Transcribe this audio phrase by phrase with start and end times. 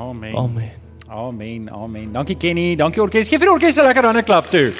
[0.00, 0.34] Amen.
[0.34, 0.70] Amen.
[1.08, 1.68] Amen.
[1.70, 2.12] Amen.
[2.12, 3.28] Dankie Kenny, dankie orkes.
[3.28, 4.72] Geef vir die orkes 'n lekker hande klap toe.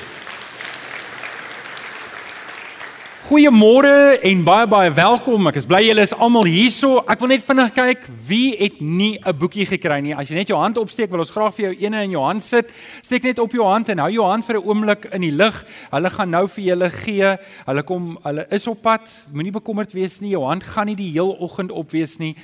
[3.28, 5.46] Goeiemôre en baie baie welkom.
[5.46, 7.04] Ek is bly julle is almal hierso.
[7.06, 10.14] Ek wil net vinnig kyk wie het nie 'n boekie gekry nie.
[10.14, 12.43] As jy net jou hand opsteek, wil ons graag vir jou eene in jou hand
[12.43, 12.71] sit.
[13.02, 15.64] Steek net op jou hand en hou jou hand vir 'n oomblik in die lug.
[15.91, 17.37] Hulle gaan nou vir julle gee.
[17.66, 19.27] Hulle kom, hulle is op pad.
[19.32, 20.30] Moenie bekommerd wees nie.
[20.30, 22.34] Jou hand gaan nie die heel oggend op wees nie.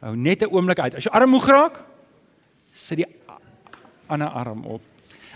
[0.00, 0.94] Hou net 'n oomblik uit.
[0.94, 1.91] As jou arm moeg raak,
[2.72, 3.06] sit die
[4.08, 4.82] ander arm op.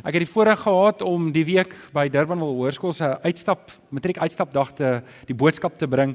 [0.04, 4.74] Ek het die voorreg gehad om die week by Durbanville Hoërskool se uitstap matriek uitstapdag
[4.76, 4.90] te
[5.28, 6.12] die boodskap te bring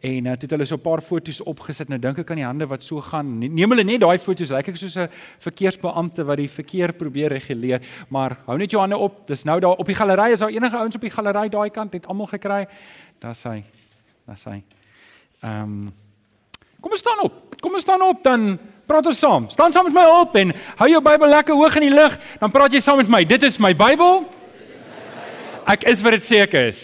[0.00, 1.88] en uh, toe het hulle so 'n paar foto's opgesit.
[1.88, 3.38] Nou dink ek aan die hande wat so gaan.
[3.38, 5.08] Neem hulle net daai foto's, lyk ek soos 'n
[5.40, 9.26] verkeersbeampte wat die verkeer probeer reguleer, maar hou net jou hande op.
[9.26, 11.92] Dis nou daar op die galery is daar enige ouens op die galery daai kant
[11.92, 12.66] het almal gekry.
[13.18, 13.64] Daar's hy.
[14.26, 14.62] Daar's hy.
[15.42, 15.92] Ehm um,
[16.80, 17.60] Kom ons staan op.
[17.60, 19.46] Kom ons staan op dan praat ons saam.
[19.52, 22.52] Staan saam met my op en hou jou Bybel lekker hoog in die lug, dan
[22.52, 23.20] praat jy saam met my.
[23.28, 24.22] Dit is my Bybel.
[25.68, 26.80] Ek is wat dit sê ek is.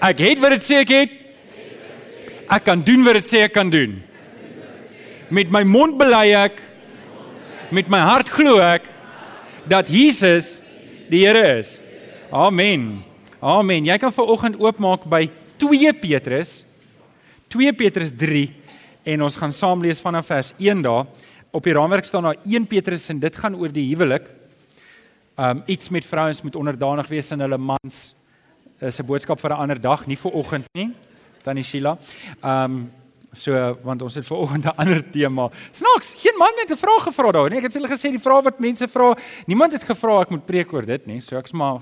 [0.00, 1.18] Ek het wat dit sê ek het.
[2.50, 3.98] Ek kan doen wat dit sê ek kan doen.
[5.30, 6.58] Met my mond bely ek
[7.70, 8.88] met my hart glo ek
[9.70, 10.58] dat Jesus
[11.12, 11.76] die Here is.
[12.32, 13.04] Amen.
[13.38, 13.86] Amen.
[13.86, 15.28] Jy kan vanoggend oopmaak by
[15.60, 16.62] 2 Petrus
[17.50, 18.46] 2 Petrus 3
[19.02, 21.06] en ons gaan saam lees vanaf vers 1 daar.
[21.50, 24.28] Op die raamwerk staan daar 1 Petrus en dit gaan oor die huwelik.
[25.40, 28.14] Um iets met vrouens moet onderdanig wees aan hulle mans.
[28.78, 30.92] Is 'n boodskap vir 'n ander dag, nie vir oggend nie.
[31.42, 31.98] Tannie Sheila.
[32.44, 32.92] Um
[33.32, 35.50] so want ons het vir oggend 'n ander tema.
[35.72, 37.56] Snaaks, geen man het 'n vraag gevra daar nie.
[37.56, 40.46] Ek het vir hulle gesê die vrae wat mense vra, niemand het gevra ek moet
[40.46, 41.20] preek oor dit nie.
[41.20, 41.80] So ek's maar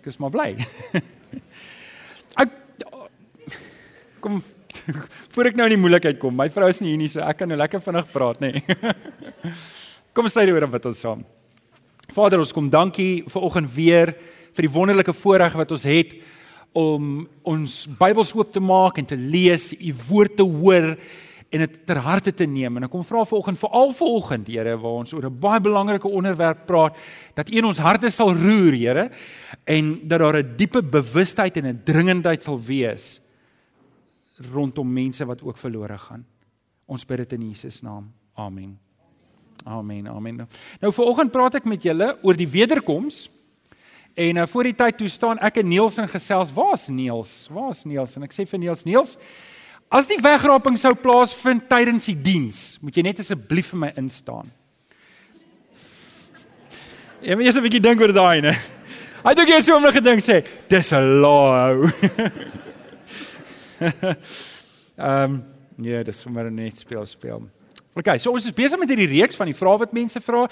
[0.00, 0.56] ek is maar bly.
[2.42, 2.48] ek
[4.20, 4.42] kom
[5.34, 6.34] voor ek nou in die moeilikheid kom.
[6.36, 8.52] My vrou is nie hier nie, so ek kan nou lekker vinnig praat, nê.
[8.58, 8.92] Nee.
[10.14, 11.24] kom ons sê dit oor wat ons saam.
[12.12, 14.14] Vader, ons kom dankie vir oggend weer
[14.52, 16.16] vir die wonderlike voorreg wat ons het
[16.76, 20.92] om ons Bybels oop te maak en te lees, u woord te hoor
[21.52, 22.78] en dit ter harte te neem.
[22.78, 26.66] En ek kom vra vanoggend, veral vanoggend, Here, waar ons oor 'n baie belangrike onderwerp
[26.66, 26.96] praat,
[27.34, 29.10] dat U in ons harte sal roer, Here,
[29.66, 33.20] en dat daar 'n diepe bewustheid en 'n dringendheid sal wees
[34.36, 36.24] rondom mense wat ook verlore gaan.
[36.86, 38.12] Ons bid dit in Jesus naam.
[38.34, 38.78] Amen.
[39.64, 40.08] Amen.
[40.08, 40.48] Amen.
[40.80, 43.28] Nou vanoggend praat ek met julle oor die wederkoms.
[44.14, 46.52] En uh, voor die tyd toe staan ek en Niels in gesels.
[46.52, 47.46] Waar's Niels?
[47.52, 48.16] Waar's Niels?
[48.16, 49.16] En ek sê vir Niels, Niels,
[49.92, 54.50] as die wegraping sou plaasvind tydens die diens, moet jy net asseblief vir my instaan.
[57.22, 58.52] Jy moet 'n bietjie dink oor daai, né?
[59.22, 61.86] Hy het ook eers so 'n oomblik gedink sê, dis 'n law.
[64.96, 65.42] Ehm um,
[65.82, 67.46] ja, dis sommer net speel speel.
[67.92, 70.46] OK, so ons is besig met hierdie reeks van die vrae wat mense vra.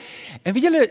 [0.45, 0.83] En weet julle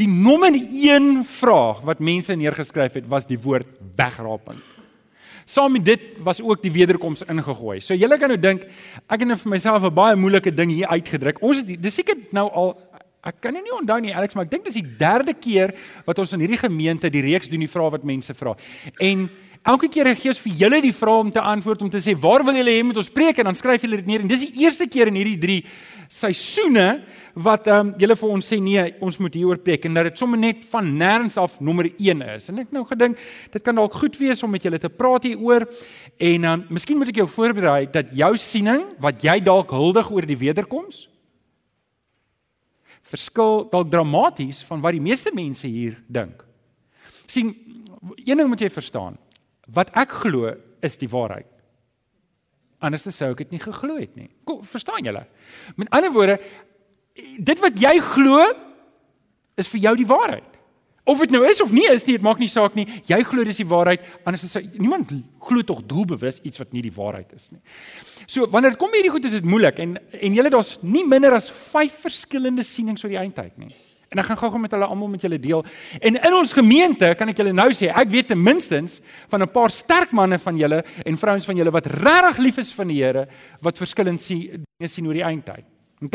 [0.00, 4.60] die nommer 1 vraag wat mense neergeskryf het was die woord wegraping.
[5.48, 7.80] Saam met dit was ook die wederkoms ingegooi.
[7.84, 8.64] So julle kan nou dink
[9.08, 11.42] ek het net vir myself 'n baie moeilike ding hier uitgedruk.
[11.42, 12.76] Ons het dis seker nou al
[13.24, 15.74] ek kan nie onthou nie Alex, maar ek dink dis die derde keer
[16.06, 18.54] wat ons in hierdie gemeente die reeks doen die vrae wat mense vra.
[19.00, 19.28] En
[19.68, 22.40] Elke keer gee ons vir julle die vraag om te antwoord om te sê waar
[22.46, 23.36] wil julle hê moet ons preek?
[23.36, 24.22] En dan skryf julle dit neer.
[24.24, 25.56] En dis die eerste keer in hierdie 3
[26.08, 26.86] seisoene
[27.36, 29.84] wat ehm um, julle vir ons sê nee, ons moet hieroor preek.
[29.84, 32.48] En dat dit sommer net van nêrens af nommer 1 is.
[32.48, 33.20] En ek nou gedink
[33.52, 35.68] dit kan dalk goed wees om met julle te praat hieroor.
[36.16, 40.08] En dan um, miskien moet ek jou voorberei dat jou siening wat jy dalk huldig
[40.08, 41.04] oor die wederkoms
[43.08, 46.44] verskil dalk dramaties van wat die meeste mense hier dink.
[47.26, 47.52] sien
[48.24, 49.16] een ding moet jy verstaan
[49.74, 50.52] wat ek glo
[50.84, 51.48] is die waarheid.
[52.78, 54.28] Anders sou ek dit nie geglo het nie.
[54.46, 55.24] Kom, verstaan julle?
[55.76, 56.38] Met ander woorde,
[57.18, 58.44] dit wat jy glo
[59.58, 60.54] is vir jou die waarheid.
[61.08, 62.84] Of dit nou is of nie is nie, dit maak nie saak nie.
[63.08, 65.10] Jy glo dis die waarheid, anders sou niemand
[65.42, 67.62] glo tog doelbewus iets wat nie die waarheid is nie.
[68.28, 71.34] So wanneer dit kom hierdie goed is dit moeilik en en julle daar's nie minder
[71.38, 73.72] as 5 verskillende sienings oor die eindtyd nie.
[74.08, 75.64] En ek gaan gou-gou met hulle almal met julle deel.
[76.00, 79.50] En in ons gemeente kan ek julle nou sê, ek weet ten minstens van 'n
[79.52, 83.02] paar sterk manne van julle en vrouens van julle wat regtig lief is van die
[83.02, 83.28] Here,
[83.60, 85.64] wat verskillend sien dinge sien oor die eindtyd.
[86.00, 86.14] OK.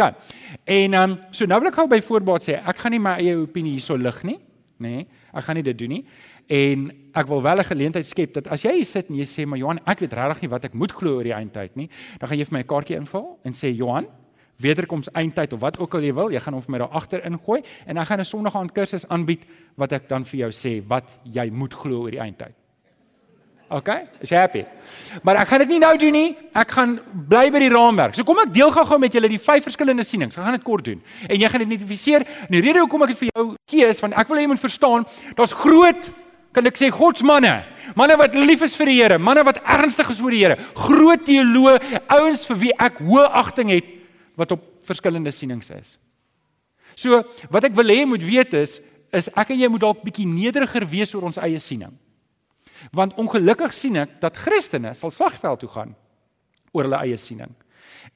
[0.63, 3.17] En ehm um, so nou wil ek gou by voorbaat sê, ek gaan nie my
[3.19, 4.39] eie opinie hierso lig nie,
[4.79, 4.95] nê?
[4.95, 6.05] Nee, ek gaan nie dit doen nie.
[6.47, 9.45] En ek wil wel 'n geleentheid skep dat as jy hier sit en jy sê,
[9.45, 11.89] "Maar Johan, ek weet regtig nie wat ek moet glo oor die eindtyd nie,"
[12.19, 14.07] dan gaan jy vir my 'n kaartjie invul en sê, "Johan,
[14.61, 17.25] wederkoms eindtyd of wat ook al jy wil, jy gaan hom vir my daar agter
[17.25, 19.45] ingooi en ek gaan 'n Sondag aand kursus aanbied
[19.75, 22.53] wat ek dan vir jou sê wat jy moet glo oor die eindtyd.
[23.73, 23.89] OK?
[24.21, 24.63] Is jy happy?
[25.25, 26.35] Maar ek gaan dit nie nou doen nie.
[26.53, 28.15] Ek gaan bly by die raamwerk.
[28.15, 30.37] So kom ek deel gou-gou met julle die vyf verskillende sienings.
[30.37, 31.01] Ek gaan dit kort doen.
[31.25, 32.25] En jy gaan dit identifiseer.
[32.47, 34.51] En die rede hoekom ek dit vir jou gee is want ek wil hê jy
[34.53, 35.07] moet verstaan,
[35.39, 36.11] daar's groot
[36.53, 37.63] kan ek sê godsmanne.
[37.97, 41.25] Manne wat lief is vir die Here, manne wat ernstig is oor die Here, groot
[41.25, 41.79] teoloë,
[42.13, 43.92] ouens vir wie ek hoë agting het
[44.39, 45.97] wat op verskillende sienings is.
[46.95, 48.79] So, wat ek wil hê moet weet is
[49.13, 51.93] is ek en jy moet dalk bietjie nederiger wees oor ons eie siening.
[52.97, 55.93] Want ongelukkig sien ek dat Christene sal slagveld toe gaan
[56.73, 57.51] oor hulle eie siening.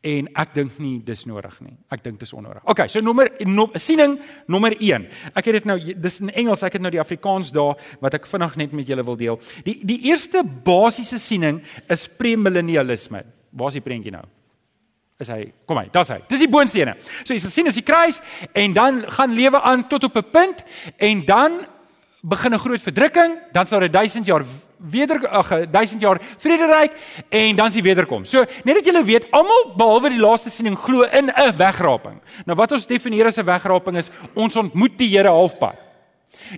[0.06, 1.75] En ek dink nie dis nodig nie.
[1.94, 2.64] Ek dink dit is onnodig.
[2.69, 4.18] OK, so nommer no, siening
[4.52, 5.08] nommer 1.
[5.34, 8.28] Ek het dit nou dis in Engels, ek het nou die Afrikaans daar wat ek
[8.30, 9.40] vinnig net met julle wil deel.
[9.66, 11.62] Die die eerste basiese siening
[11.94, 13.24] is premillennialisme.
[13.58, 14.25] Waar is die prentjie nou?
[15.18, 16.19] Is hy kom hy daar's hy.
[16.30, 16.94] Dis die boonstene
[17.24, 18.22] so jy sien as die kruis
[18.54, 20.64] en dan gaan lewe aan tot op 'n punt
[20.98, 21.66] en dan
[22.22, 24.46] begin 'n groot verdrukking dan sal daar 1000 jaar
[24.78, 26.94] weder ag 1000 jaar vrederyk
[27.30, 28.25] en dan is die wederkom.
[28.25, 32.22] So net dat julle weet almal behalwe die laaste siening glo in 'n wegraping.
[32.46, 35.87] Nou wat ons definieer as 'n wegraping is ons ontmoet die Here halfpad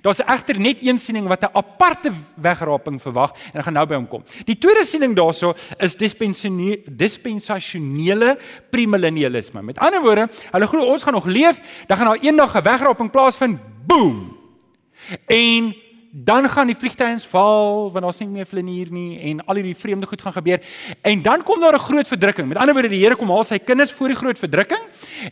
[0.01, 3.95] Daar's egter net een siening wat 'n aparte wegraping verwag en ek gaan nou by
[3.95, 4.23] hom kom.
[4.45, 8.37] Die tweede siening daarso is dispensasionele
[8.69, 9.61] premillennialisme.
[9.61, 13.11] Met ander woorde, hulle glo ons gaan nog leef, dan gaan daar eendag 'n wegraping
[13.11, 13.59] plaasvind.
[13.85, 14.37] Boom.
[15.25, 15.75] En
[16.11, 20.07] dan gaan die vliegtuie val want daar's nie meer vlenier nie en al hierdie vreemde
[20.09, 20.59] goed gaan gebeur
[21.01, 22.47] en dan kom daar 'n groot verdrukking.
[22.47, 24.81] Met ander woorde die Here kom haal sy kinders voor die groot verdrukking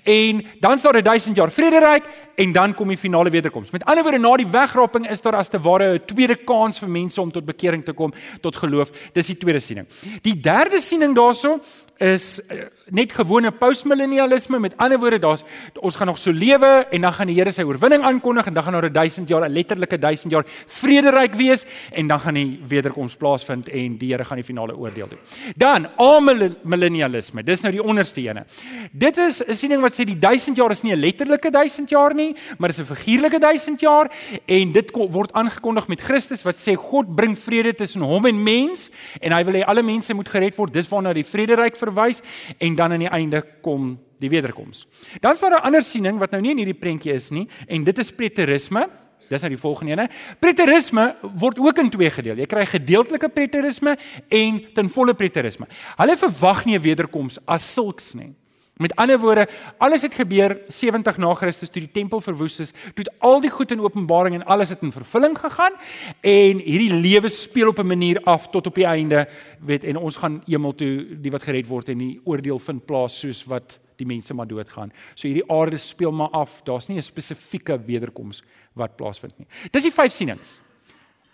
[0.03, 3.71] en dan staan daar 1000 jaar vrederyk en dan kom die finale wederkoms.
[3.71, 6.89] Met ander woorde na die wegraping is daar as te ware 'n tweede kans vir
[6.89, 8.91] mense om tot bekering te kom, tot geloof.
[9.13, 9.87] Dis die tweede siening.
[10.21, 11.59] Die derde siening daarso
[11.97, 15.43] is uh, net gewone postmillennialisme met ander woorde daar's
[15.81, 18.63] ons gaan nog so lewe en dan gaan die Here sy oorwinning aankondig en dan
[18.63, 22.59] gaan daar 'n 1000 jaar 'n letterlike 1000 jaar vrederyk wees en dan gaan die
[22.67, 25.19] wederkoms plaasvind en die Here gaan die finale oordeel doen.
[25.55, 28.45] Dan amillennialisme, dis nou die onderste ene.
[28.91, 32.13] Dit is 'n siening wat sê die 1000 jaar is nie 'n letterlike 1000 jaar
[32.13, 34.11] nie, maar is 'n figuurlike 1000 jaar
[34.45, 38.89] en dit word aangekondig met Christus wat sê God bring vrede tussen hom en mens
[39.21, 40.73] en hy wil hê alle mense moet gered word.
[40.73, 42.21] Dis waarna die vrederyk verwys
[42.57, 44.85] en dan aan die einde kom die wederkoms.
[45.21, 47.83] Dan is daar 'n ander siening wat nou nie in hierdie prentjie is nie en
[47.83, 48.89] dit is preterisme.
[49.29, 50.07] Dis nou die volgende ene.
[50.39, 52.37] Preterisme word ook in twee gedeel.
[52.37, 53.97] Jy kry gedeeltelike preterisme
[54.29, 55.67] en ten volle preterisme.
[55.97, 58.33] Hulle verwag nie 'n wederkoms as sulks nie.
[58.77, 59.47] Met ander woorde,
[59.77, 63.71] alles het gebeur 70 na Christus toe die tempel verwoes is, toe al die goed
[63.73, 65.73] in Openbaring en alles het in vervulling gegaan
[66.21, 69.27] en hierdie lewe speel op 'n manier af tot op die einde,
[69.59, 73.19] weet en ons gaan hemel toe, die wat gered word en die oordeel vind plaas
[73.19, 74.91] soos wat die mense maar doodgaan.
[75.15, 76.61] So hierdie aarde speel maar af.
[76.63, 79.47] Daar's nie 'n spesifieke wederkoms wat plaasvind nie.
[79.71, 80.61] Dis die vyf sienings.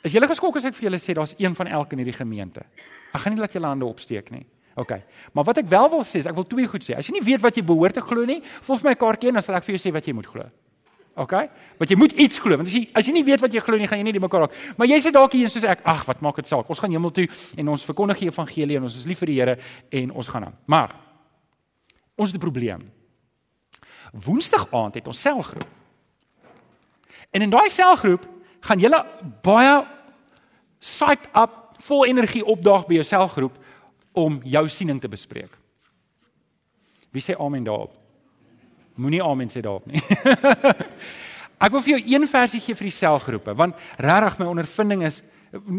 [0.04, 2.66] Is julle geskok as ek vir julle sê daar's een van elk in hierdie gemeente?
[3.14, 4.46] Ek gaan nie laat julle hande opsteek nie.
[4.76, 4.92] OK.
[5.34, 6.98] Maar wat ek wel wil sê is ek wil twee goed sê.
[6.98, 9.46] As jy nie weet wat jy behoort te glo nie, volg my kaartjie en dan
[9.46, 10.50] sal ek vir jou sê wat jy moet glo.
[11.16, 11.34] OK?
[11.78, 13.78] Want jy moet iets glo want as jy as jy nie weet wat jy glo
[13.78, 14.58] nie, gaan jy nie die mekaar raak.
[14.80, 16.70] Maar jy sê dalk hier soos ek, ag, wat maak dit saak?
[16.74, 17.28] Ons gaan hemel toe
[17.62, 19.58] en ons verkondig die evangelie en ons is lief vir die Here
[20.02, 20.58] en ons gaan aan.
[20.66, 20.96] Maar
[22.16, 22.92] ons het 'n probleem.
[24.12, 25.66] Woensdag aand het ons selgroep.
[27.32, 28.28] En in daai selgroep
[28.60, 29.06] gaan julle
[29.42, 29.88] baie
[30.80, 31.52] psyched up,
[31.84, 33.58] vol energie opdaag by jou selgroep
[34.12, 35.52] om jou siening te bespreek.
[37.12, 37.94] Wie sê amen daarop?
[38.96, 40.02] Moenie amen sê daarop nie.
[41.64, 45.22] ek wil vir jou een versie gee vir die selgroepe want regtig my ondervinding is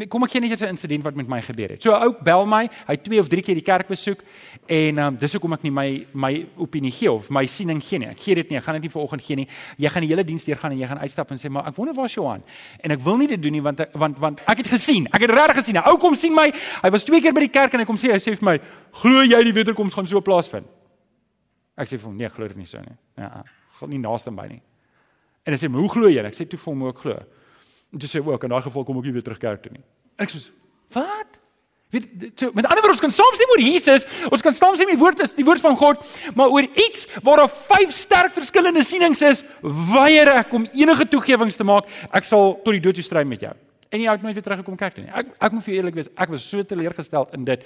[0.09, 1.83] kom ek gee net 'n insident wat met my gebeur het.
[1.83, 4.23] So 'n ou bel my, hy twee of drie keer die kerk besoek
[4.67, 8.07] en um, dis hoekom ek nie my my opinie gee of my siening gee nie.
[8.07, 9.49] Ek gee dit nie, ek gaan dit nie vanoggend gee nie.
[9.77, 11.75] Jy gaan die hele diens deur gaan en jy gaan uitstap en sê maar ek
[11.75, 12.43] wonder waar Johan?
[12.81, 15.07] En ek wil nie dit doen nie want want want ek het gesien.
[15.13, 15.77] Ek het regtig gesien.
[15.77, 16.53] 'n Ou kom sien my.
[16.83, 18.61] Hy was twee keer by die kerk en hy kom sê hy sê vir my,
[18.93, 20.67] "Glo jy die wederkoms gaan so plaasvind?"
[21.77, 23.43] Ek sê vir hom, "Nee, glo dit nie so nie." Ja,
[23.81, 24.63] gaan nie naaste by nie.
[25.45, 27.19] En hy sê, "Hoe glo jy?" Ek sê toe vir hom ook glo.
[27.95, 29.85] En toe sê ook in daai geval kom ek nie weer terug kerk toe nie.
[30.19, 30.51] Ek sê,
[30.93, 31.39] "Wat?"
[31.95, 34.87] Weet so, met ander woorde ons kan soms nie oor Jesus, ons kan soms nie
[34.87, 36.03] die woord is die woord van God,
[36.35, 41.57] maar oor iets waar daar vyf sterk verskillende sienings is, weier ek om enige toegewings
[41.57, 41.87] te maak.
[42.11, 43.55] Ek sal tot die dood toe stry met jou.
[43.95, 45.13] En jy het nooit weer teruggekom kerk toe nie.
[45.15, 47.63] Ek ek moet vir eerlik wees, ek was so teleurgesteld in dit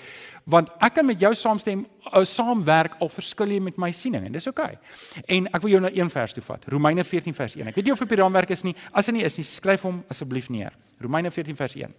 [0.53, 4.37] want ek kan met jou saamstem, ou saamwerk al verskil jy met my siening en
[4.37, 4.75] dis oukei.
[4.77, 5.25] Okay.
[5.39, 6.69] En ek wil jou na een vers toe vat.
[6.73, 7.71] Romeine 14 vers 1.
[7.73, 8.75] Ek weet nie of op die raamwerk is nie.
[8.93, 10.77] As dit nie is nie, skryf hom asseblief neer.
[11.01, 11.97] Romeine 14 vers 1.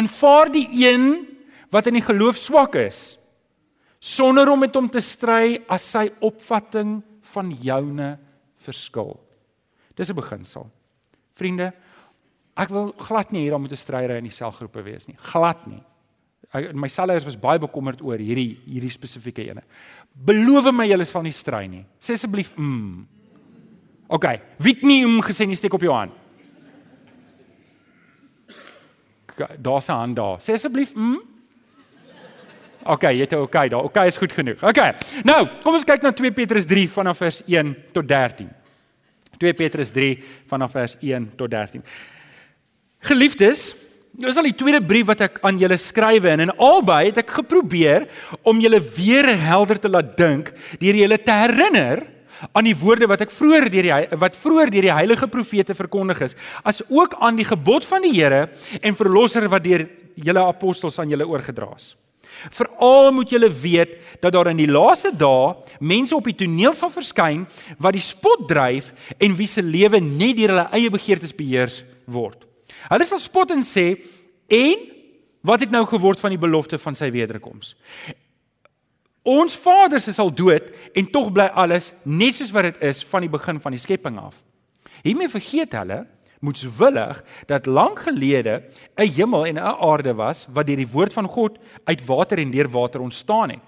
[0.00, 1.26] Aanvaar die een
[1.72, 3.18] wat in die geloof swak is
[4.00, 7.00] sonder om met hom te stry as sy opvatting
[7.32, 8.14] van joune
[8.64, 9.16] verskil.
[9.96, 10.70] Dis 'n beginsel.
[11.34, 11.72] Vriende,
[12.56, 15.16] Ek wil glad nie hier moet 'n stryder in die selgroepe wees nie.
[15.16, 15.82] Glad nie.
[16.54, 19.62] Ek my selleiers was baie bekommerd oor hierdie hierdie spesifieke ene.
[20.14, 21.84] Beloof my julle sal nie stry nie.
[22.00, 23.06] Sê asseblief mm.
[24.08, 24.26] OK,
[24.58, 26.12] wie het nie mm gesê nie steek op jou hand.
[29.58, 30.38] Daar's 'n hand daar.
[30.38, 31.36] Sê asseblief mm.
[32.86, 33.82] OK, jy het OK daar.
[33.82, 34.62] OK is goed genoeg.
[34.62, 34.78] OK.
[35.24, 38.48] Nou, kom ons kyk na 2 Petrus 3 vanaf vers 1 tot 13.
[39.38, 41.82] 2 Petrus 3 vanaf vers 1 tot 13.
[43.06, 43.68] Geliefdes,
[44.18, 47.20] dit is al die tweede brief wat ek aan julle skrywe en in albei het
[47.22, 48.08] ek geprobeer
[48.42, 50.48] om julle weer helder te laat dink
[50.80, 52.02] deur julle te herinner
[52.50, 56.24] aan die woorde wat ek vroeër deur die wat vroeër deur die heilige profete verkondig
[56.26, 56.34] is,
[56.66, 58.48] as ook aan die gebod van die Here
[58.82, 59.86] en verlosser wat deur
[60.16, 61.92] julle apostels aan julle oorgedra is.
[62.50, 66.90] Veral moet julle weet dat daar in die laaste dae mense op die toneel sal
[66.90, 67.46] verskyn
[67.78, 68.90] wat die spot dryf
[69.22, 71.70] en wie se lewe net deur hulle eie begeertes beheer
[72.10, 72.42] word.
[72.88, 73.86] Hulle sal spot en sê
[74.46, 74.84] en
[75.46, 77.74] wat het nou geword van die belofte van sy wederkoms?
[79.26, 83.26] Ons vaders is al dood en tog bly alles net soos wat dit is van
[83.26, 84.38] die begin van die skepping af.
[85.02, 86.04] Hiermee vergeet hulle
[86.44, 88.62] moetswillig dat lank gelede
[88.96, 92.50] 'n hemel en 'n aarde was wat deur die woord van God uit water en
[92.50, 93.64] deur water ontstaan het.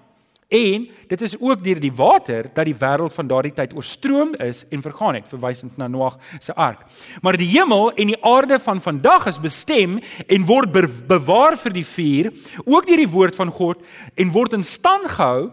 [0.49, 4.63] En dit is ook deur die water dat die wêreld van daardie tyd oorstroom is
[4.73, 6.81] en vergaan het, verwysend na Noag se ark.
[7.21, 10.73] Maar die hemel en die aarde van vandag is bestem en word
[11.07, 12.31] bewaar vir die vuur,
[12.65, 15.51] ook deur die woord van God en word in stand gehou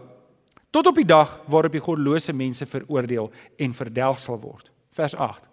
[0.73, 4.65] tot op die dag waarop die goddelose mense veroordeel en verdelg sal word.
[4.97, 5.43] Vers 8.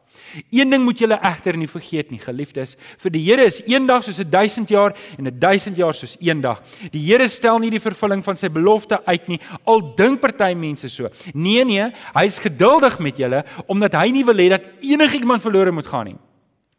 [0.50, 4.20] Een ding moet julle egter nie vergeet nie, geliefdes, vir die Here is eendag soos
[4.22, 6.62] 'n 1000 jaar en 'n 1000 jaar soos eendag.
[6.92, 10.88] Die Here stel nie die vervulling van sy belofte uit nie, al dink party mense
[10.88, 11.08] so.
[11.34, 15.72] Nee nee, hy is geduldig met julle omdat hy nie wil hê dat enigiemand verlore
[15.72, 16.18] moet gaan nie.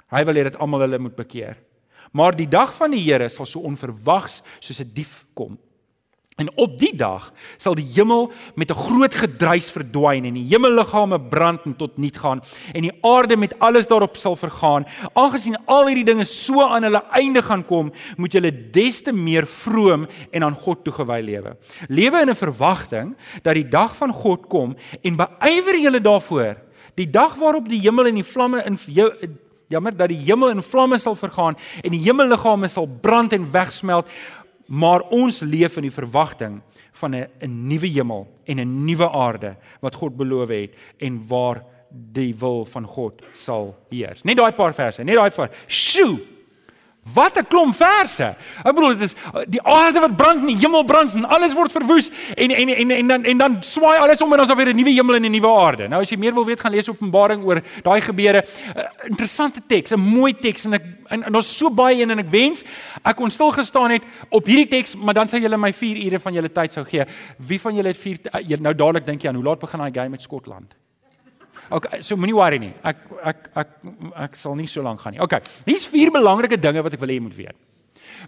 [0.10, 1.58] Hy wil hê dat almal hulle moet bekeer.
[2.14, 5.58] Maar die dag van die Here sal so onverwags soos 'n dief kom.
[6.36, 8.26] En op die dag sal die hemel
[8.60, 12.42] met 'n groot gedruis verdwyn en die hemelliggame brand en tot niet gaan
[12.74, 14.86] en die aarde met alles daarop sal vergaan.
[15.14, 19.48] Aangesien al hierdie dinge so aan hulle einde gaan kom, moet julle des te meer
[19.48, 21.58] vroom en aan God toegewy lewe.
[21.88, 26.56] Lewe in 'n verwagting dat die dag van God kom en beywer julle daarvoor.
[26.96, 29.12] Die dag waarop die hemel en die vlamme in jou
[29.68, 34.10] jammer dat die hemel in vlamme sal vergaan en die hemelliggame sal brand en wegsmelt
[34.66, 39.56] Maar ons leef in die verwagting van 'n 'n nuwe hemel en 'n nuwe aarde
[39.82, 44.24] wat God beloof het en waar die wil van God sal heers.
[44.24, 45.50] Net daai paar verse, net daai vir.
[45.68, 46.20] Sjoe.
[47.14, 48.36] Wat 'n klomp verse.
[48.64, 49.14] Ek bedoel dit is
[49.48, 52.92] die aarde wat brand en die hemel brand en alles word verwoes en en en
[52.92, 55.32] en dan en dan swaai alles om en ons alweer 'n nuwe hemel en 'n
[55.32, 55.88] nuwe aarde.
[55.88, 58.46] Nou as jy meer wil weet gaan lees Openbaring oor daai gebeure.
[58.76, 62.20] Uh, interessante teks, 'n mooi teks en ek en, en daar's so baie een en
[62.20, 62.64] ek wens
[63.04, 66.20] ek kon stil gestaan het op hierdie teks, maar dan sou julle my 4 ure
[66.20, 67.06] van julle tyd sou gee.
[67.38, 69.94] Wie van julle het 4 uh, nou dadelik dink jy aan hoe laat begin daai
[69.94, 70.74] game met Skotland?
[71.70, 72.74] Okay, so moenie worry nie.
[72.84, 73.70] Ek ek ek
[74.28, 75.22] ek sal nie so lank gaan nie.
[75.24, 75.42] Okay.
[75.66, 77.58] Hier's vier belangrike dinge wat ek wil hê jy moet weet.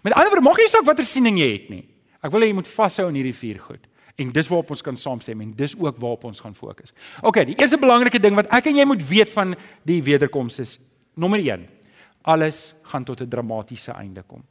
[0.04, 1.84] Met ander woorde, maak nie saak watter siening jy het nie.
[2.24, 3.86] Ek wil hê jy moet vashou aan hierdie vier goed.
[4.18, 6.94] En dis waarop ons kan saamstem en dis ook waarop ons gaan fokus.
[7.22, 9.54] Okay, die eerste belangrike ding wat ek en jy moet weet van
[9.86, 10.78] die wederkoms is
[11.14, 11.68] nommer 1.
[12.28, 14.44] Alles gaan tot 'n dramatiese einde kom.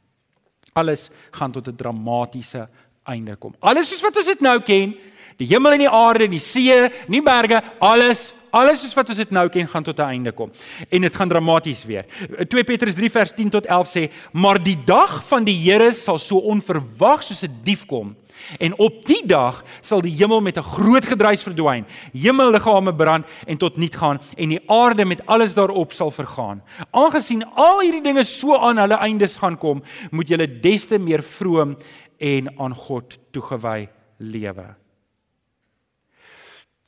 [0.73, 2.69] Alles gaan tot 'n dramatiese
[3.03, 3.55] einde kom.
[3.59, 4.95] Alles soos wat ons dit nou ken,
[5.37, 9.33] die hemel en die aarde, die see, nie berge, alles Alles soos wat ons dit
[9.35, 10.51] nou ken gaan tot 'n einde kom.
[10.89, 12.05] En dit gaan dramaties weer.
[12.47, 16.17] 2 Petrus 3 vers 10 tot 11 sê: "Maar die dag van die Here sal
[16.17, 18.15] so onverwags soos 'n dief kom."
[18.59, 23.57] En op die dag sal die hemel met 'n groot gedruis verdwyn, hemelliggame brand en
[23.57, 26.63] tot niet gaan en die aarde met alles daarop sal vergaan.
[26.91, 31.23] Aangesien al hierdie dinge so aan hulle eindes gaan kom, moet julle des te meer
[31.23, 31.77] vroom
[32.17, 34.86] en aan God toegewy lewe.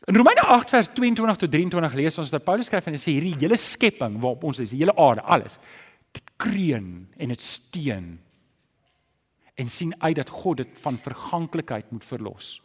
[0.09, 3.11] In Romeine 8 vers 22 tot 23 lees ons dat Paulus skryf en hy sê
[3.13, 5.59] hierdie hele skepping waarop ons is, die hele aarde, alles,
[6.17, 6.87] dit kreun
[7.21, 8.07] en dit steen
[9.59, 12.55] en sien uit dat God dit van verganklikheid moet verlos.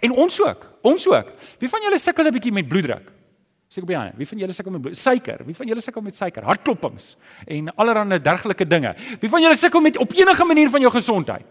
[0.00, 1.34] En ons ook, ons ook.
[1.60, 3.12] Wie van julle sukkel 'n bietjie met bloeddruk?
[3.74, 4.14] Op die ander.
[4.16, 5.44] Wie van julle sukkel met bloed, suiker?
[5.44, 8.94] Wie van julle sukkel met suiker, hartklopings en allerlei dergelike dinge?
[9.20, 11.44] Wie van julle sukkel met op enige manier van jou gesondheid?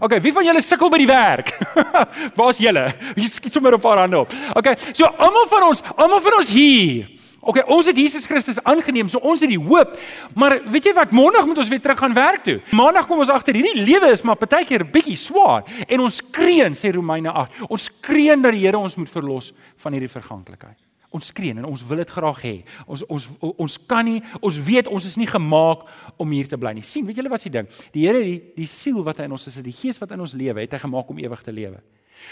[0.00, 1.52] Okay, wie van julle sukkel by die werk?
[2.38, 2.92] Waar's julle?
[3.16, 4.32] Jy skiet sommer 'n paar hande op.
[4.54, 7.10] Okay, so almal van ons, almal van ons hier.
[7.44, 9.98] Okay, ons het Jesus Christus aangeneem, so ons het die hoop.
[10.34, 11.12] Maar weet jy wat?
[11.12, 12.60] Maandag moet ons weer terug gaan werk toe.
[12.72, 16.72] Maandag kom ons agter hierdie lewe is maar partykeer 'n bietjie swaar en ons kreun
[16.72, 17.68] sê Romeine 8.
[17.68, 20.83] Ons kreun dat die Here ons moet verlos van hierdie verganklikheid.
[21.14, 22.54] Ons skree en ons wil dit graag hê.
[22.86, 25.84] Ons ons ons kan nie, ons weet ons is nie gemaak
[26.20, 26.82] om hier te bly nie.
[26.82, 27.68] sien, weet julle wat se ding?
[27.94, 30.34] Die Here die die siel wat hy in ons is, die gees wat in ons
[30.34, 31.80] lewe, het hy gemaak om ewig te lewe.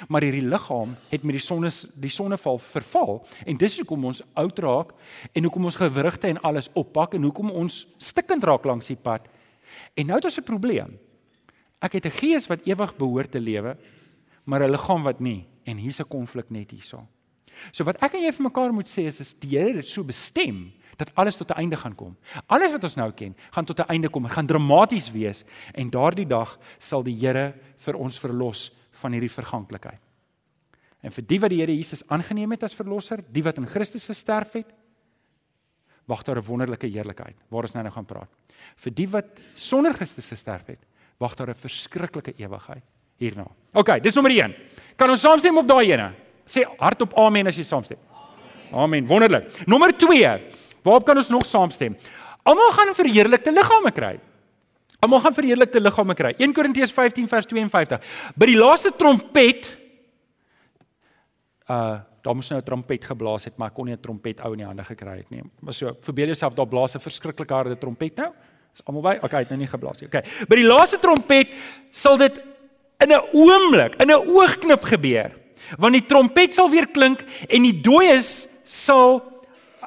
[0.08, 1.70] Maar hierdie liggaam het met die sonne
[2.00, 4.92] die sonneval verval en dis hoekom ons oud raak
[5.32, 9.28] en hoekom ons gewrigte en alles oppak en hoekom ons stikkend raak langs die pad.
[9.96, 10.98] En nou het ons 'n probleem.
[11.80, 13.76] Ek het 'n gees wat ewig behoort te lewe,
[14.44, 17.06] maar 'n liggaam wat nie en hier's 'n konflik net hierso.
[17.72, 20.04] So wat ek en jy vir mekaar moet sê is is die Here het so
[20.04, 22.16] bestem dat alles tot 'n einde gaan kom.
[22.46, 24.22] Alles wat ons nou ken, gaan tot 'n einde kom.
[24.22, 25.44] Dit gaan dramaties wees
[25.74, 30.00] en daardie dag sal die Here vir ons verlos van hierdie verganklikheid.
[31.02, 34.06] En vir die wat die Here Jesus aangeneem het as verlosser, die wat in Christus
[34.06, 34.72] gesterf het,
[36.06, 38.28] wag daar 'n wonderlike heerlikheid waar ons nou nou gaan praat.
[38.76, 40.80] Vir die wat sonder Christus gesterf het,
[41.18, 42.82] wag daar 'n verskriklike ewigheid
[43.16, 43.46] hierna.
[43.72, 44.54] OK, dis nommer 1.
[44.96, 46.14] Kan ons saamstem op daai ene?
[46.46, 47.98] Sê hardop amen as jy saamstem.
[48.72, 49.06] Amen.
[49.06, 49.48] Wonderlik.
[49.66, 50.40] Nommer 2.
[50.82, 51.96] Waarop kan ons nog saamstem?
[52.42, 54.16] Almal gaan verheerlikte liggame kry.
[55.02, 56.32] Almal gaan verheerlikte liggame kry.
[56.38, 58.00] 1 Korintiërs 15 vers 52.
[58.34, 59.76] By die laaste trompet
[61.70, 64.52] uh daar moes nou 'n trompet geblaas het, maar ek kon nie 'n trompet ou
[64.52, 65.42] in die hande gekry het nie.
[65.60, 68.32] Maar so, verbeel jouself daar blaas 'n verskriklike harde trompet nou.
[68.72, 69.18] Is almal by?
[69.22, 70.06] Okay, het nou nie geblaas nie.
[70.06, 70.22] Okay.
[70.48, 71.48] By die laaste trompet
[71.90, 72.38] sal dit
[73.00, 75.32] in 'n oomblik, in 'n oogknip gebeur.
[75.78, 79.20] Want die trompet sal weer klink en die dooies sal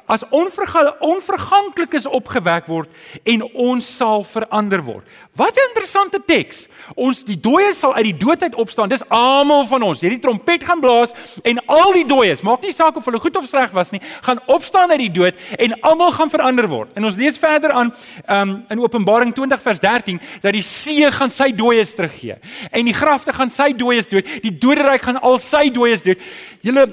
[0.06, 2.88] as onverganklikes opgewek word
[3.26, 5.04] en ons sal verander word.
[5.36, 6.68] Wat 'n interessante teks.
[6.94, 8.88] Ons die dooies sal uit die doodheid opstaan.
[8.88, 10.00] Dis almal van ons.
[10.00, 13.44] Hierdie trompet gaan blaas en al die dooies, maak nie saak of hulle goed of
[13.46, 16.88] sleg was nie, gaan opstaan uit die dood en almal gaan verander word.
[16.94, 17.94] En ons lees verder aan
[18.28, 22.36] um, in Openbaring 20 vers 13 dat die see gaan sy dooies teruggee
[22.70, 24.24] en die grafte gaan sy dooies dood.
[24.42, 26.18] Die doderyk gaan al sy dooies dood.
[26.60, 26.86] Julle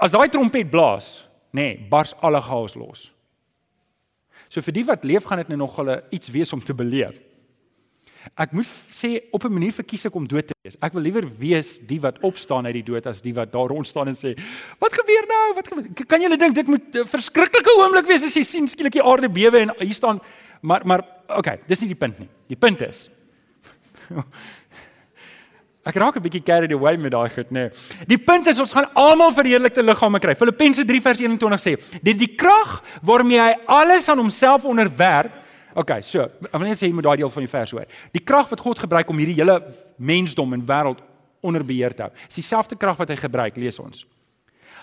[0.00, 3.10] as daai trompet blaas, nê, nee, bars alle chaos los.
[4.50, 7.20] So vir die wat leef gaan dit nou nog hulle iets wees om te beleef.
[8.36, 10.76] Ek moet sê op 'n manier verkies ek om dood te wees.
[10.82, 13.86] Ek wil liewer wees die wat opstaan uit die dood as die wat daar rond
[13.86, 14.36] staan en sê,
[14.78, 15.54] "Wat gebeur nou?
[15.54, 18.92] Wat gebeur?" Kan julle dink dit moet 'n verskriklike oomblik wees as jy sien skielik
[18.92, 20.20] die aarde bewe en hier staan
[20.60, 22.28] maar maar okay, dis nie die punt nie.
[22.48, 23.08] Die punt is
[25.88, 27.70] Ek raak 'n bietjie carried away met daai goed, nê.
[27.70, 27.70] Nee.
[28.06, 30.34] Die punt is ons gaan almal verheerlikte liggame kry.
[30.34, 35.32] Filippense 3 vers 21 sê, "Dit die krag waarmee hy alles aan homself onderwerp."
[35.74, 37.86] Okay, so, ek wil net sê jy moet daai deel van die vers hoor.
[38.12, 39.62] Die krag wat God gebruik om hierdie hele
[39.96, 40.98] mensdom en wêreld
[41.40, 42.10] onder beheer te hou.
[42.28, 44.04] Is dieselfde krag wat hy gebruik, lees ons.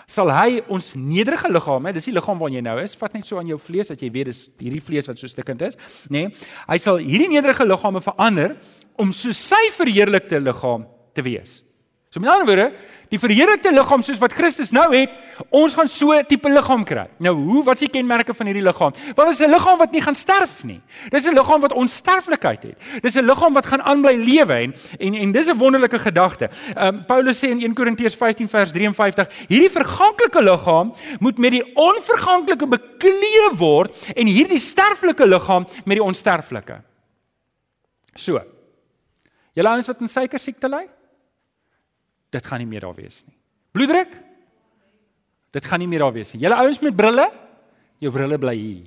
[0.08, 3.36] Sal hy ons nederige liggame, dis die liggaam waarin jy nou is, vat net so
[3.36, 5.76] aan jou vlees dat jy weet dis hierdie vlees wat so stikkend is,
[6.08, 6.22] nê?
[6.24, 8.56] Nee, hy sal hierdie nederige liggame verander
[8.98, 11.62] om so sy verheerlikte liggaam te wees.
[12.08, 12.70] So met ander woorde,
[13.12, 15.12] die verheerlikte liggaam soos wat Christus nou het,
[15.52, 17.06] ons gaan so 'n tipe liggaam kry.
[17.18, 18.92] Nou, hoe wat is die kenmerke van hierdie liggaam?
[18.92, 20.80] Dit is 'n liggaam wat nie gaan sterf nie.
[21.10, 23.02] Dis 'n liggaam wat onsterflikheid het.
[23.02, 26.48] Dis 'n liggaam wat gaan aanbly lewe en en, en dis 'n wonderlike gedagte.
[26.74, 31.50] Ehm um, Paulus sê in 1 Korintiërs 15 vers 53, hierdie verganklike liggaam moet met
[31.50, 36.80] die onverganklike bekleed word en hierdie sterflike liggaam met die onsterflike.
[38.14, 38.40] So,
[39.58, 40.84] Julle ouens wat in suiker siekte ly?
[42.30, 43.34] Dit gaan nie meer daar wees nie.
[43.74, 44.12] Bloeddruk?
[45.54, 46.42] Dit gaan nie meer daar wees nie.
[46.44, 47.26] Julle ouens met brille?
[47.98, 48.86] Jou brille bly hier.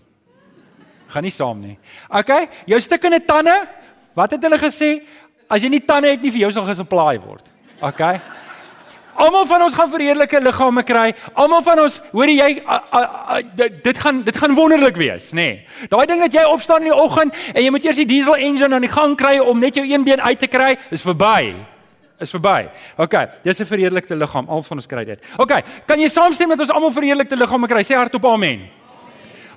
[1.12, 1.76] Gaan nie saam nie.
[2.08, 2.32] OK,
[2.72, 3.56] jou stukkende tande?
[4.16, 4.94] Wat het hulle gesê?
[5.52, 7.50] As jy nie tande het nie, vir jou sal gesupply word.
[7.84, 8.06] OK.
[9.16, 11.12] Almal van ons gaan verheerlike liggame kry.
[11.34, 13.02] Almal van ons, hoor jy, a, a,
[13.36, 15.48] a, dit gaan dit gaan wonderlik wees, nê.
[15.52, 15.88] Nee.
[15.92, 18.76] Daai ding dat jy opstaan in die oggend en jy moet eers die diesel engine
[18.76, 21.56] aan die gang kry om net jou een been uit te kry, is verby.
[22.22, 22.70] Is verby.
[23.02, 24.48] OK, dis 'n verheerlikte liggaam.
[24.48, 25.20] Al van ons kry dit.
[25.38, 25.52] OK,
[25.86, 27.82] kan jy saamstem dat ons almal verheerlikte liggame kry?
[27.84, 28.70] Sê hardop amen.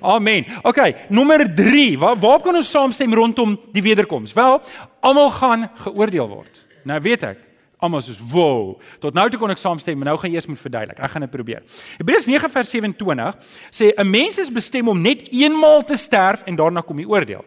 [0.01, 0.45] Amen.
[0.63, 1.97] OK, nommer 3.
[1.99, 4.33] Waar waar kan ons saamstem rondom die wederkoms?
[4.33, 4.61] Wel,
[4.99, 6.65] almal gaan geoordeel word.
[6.83, 7.37] Nou weet ek,
[7.85, 10.59] Almal soos, "Wow." Tot nou toe kon ek saamstem, maar nou gaan jy eers moet
[10.59, 10.99] verduidelik.
[10.99, 11.63] Ek gaan dit probeer.
[11.97, 13.35] Hebreërs 9 vers 27
[13.69, 17.45] sê 'n mens is bestem om net eenmaal te sterf en daarna kom die oordeel.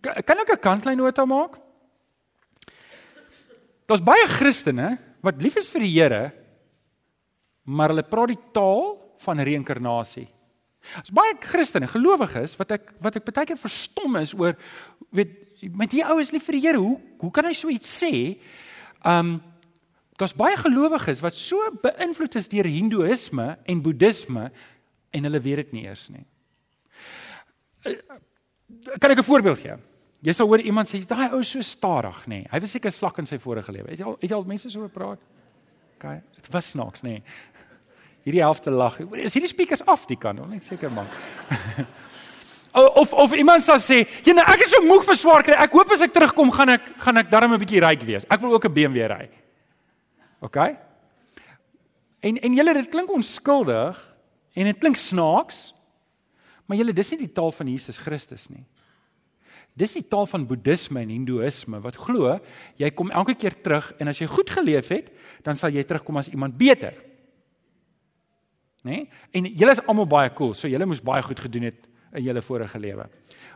[0.00, 1.58] Kan ek 'n kantlyn nota maak?
[3.86, 6.32] Daar's baie Christene wat lief is vir die Here,
[7.64, 10.28] maar hulle praat die taal van reïnkarnasie.
[10.94, 14.56] Daar's baie Christene, gelowiges wat ek wat ek baie keer verstom is oor
[15.10, 16.78] weet met die ou is lief vir die Here.
[16.78, 18.38] Hoe hoe kan hy so iets sê?
[19.06, 19.38] Um
[20.18, 24.48] daar's baie gelowiges wat so beïnvloed is deur Hindoeïsme en Boeddisme
[25.14, 26.24] en hulle weet dit nie eers nie.
[27.86, 27.94] Eh,
[28.98, 29.76] kan ek 'n voorbeeld gee?
[30.20, 32.46] Jy sal hoor iemand sê daai ou is so stadig, nê.
[32.50, 33.90] Hy was seker slak in sy vorige lewe.
[33.90, 35.18] Het jy al het jy al mense so gepraat?
[35.96, 37.22] OK, dit was snaaks, nê.
[38.24, 38.98] Hierdie helfte lag.
[39.00, 40.48] Is hierdie speakers af die kant?
[40.48, 41.06] Net seker maak.
[42.94, 45.54] of of iemand sal sê, "Ja, nee, ek is so moeg vir swaar kry.
[45.54, 48.24] Ek hoop as ek terugkom gaan ek gaan ek darm 'n bietjie ryk wees.
[48.30, 49.28] Ek wil ook 'n BMW ry."
[50.40, 50.56] OK?
[52.20, 54.14] En en julle dit klink onskuldig
[54.54, 55.74] en dit klink snaaks.
[56.66, 58.64] Maar julle dis nie die taal van Jesus Christus nie.
[59.78, 62.38] Dis die taal van boeddisme en hindoeïsme wat glo
[62.80, 65.12] jy kom elke keer terug en as jy goed geleef het,
[65.46, 66.96] dan sal jy terugkom as iemand beter.
[68.82, 68.90] Né?
[68.90, 69.08] Nee?
[69.32, 72.42] En julle is almal baie cool, so julle moes baie goed gedoen het in julle
[72.42, 73.08] vorige lewe.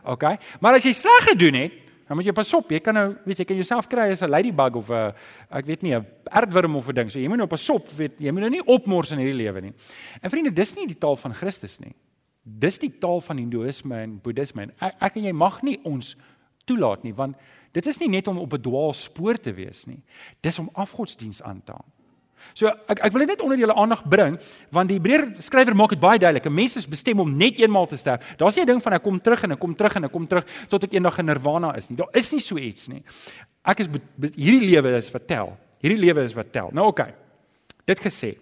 [0.03, 0.23] OK?
[0.59, 2.71] Maar as jy sleg gedoen het, dan moet jy pas op.
[2.71, 5.13] Jy kan nou, weet jy, kan jouself kry as 'n ladybug of 'n
[5.49, 7.09] ek weet nie, 'n aardwurm of 'n ding.
[7.11, 9.61] So jy moet nou pas op, weet jy, moet nou nie opmors in hierdie lewe
[9.61, 9.73] nie.
[10.21, 11.95] En vriende, dis nie die taal van Christus nie.
[12.43, 16.15] Dis die taal van Hindoeïsme en Boeddhisme ek, ek en jy mag nie ons
[16.65, 17.35] toelaat nie want
[17.71, 20.03] dit is nie net om op 'n dwaalspoor te wees nie.
[20.41, 22.02] Dis om afgodsdiens aan te hang.
[22.53, 24.37] So ek ek wil dit net onder julle aandag bring
[24.71, 26.45] want die Hebreër skrywer maak dit baie duidelik.
[26.45, 28.35] 'n Mens is bestem om net eenmaal te sterf.
[28.37, 30.27] Daar's nie 'n ding van ek kom terug en ek kom terug en ek kom
[30.27, 31.97] terug tot ek eendag in nirwana is nie.
[31.97, 33.03] Daar is nie so iets nie.
[33.63, 33.87] Ek is
[34.35, 35.57] hierdie lewe is vertel.
[35.79, 36.69] Hierdie lewe is wat tel.
[36.71, 37.01] Nou oké.
[37.01, 37.13] Okay.
[37.85, 38.37] Dit gesê.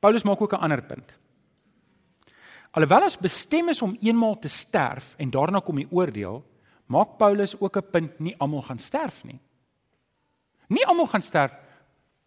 [0.00, 1.12] Paulus maak ook 'n ander punt.
[2.74, 6.42] Alhoewel ons bestem is om eenmaal te sterf en daarna kom die oordeel,
[6.90, 9.40] maak Paulus ook 'n punt nie almal gaan sterf nie.
[10.68, 11.52] Nie almal gaan sterf.